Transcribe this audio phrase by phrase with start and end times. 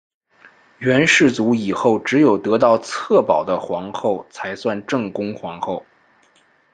[0.79, 5.85] 元世祖以后只有得到策宝的皇后才算正宫皇后。